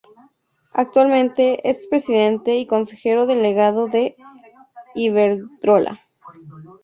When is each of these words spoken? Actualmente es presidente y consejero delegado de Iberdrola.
Actualmente 0.73 1.69
es 1.69 1.85
presidente 1.87 2.55
y 2.55 2.65
consejero 2.65 3.27
delegado 3.27 3.85
de 3.85 4.15
Iberdrola. 4.95 6.01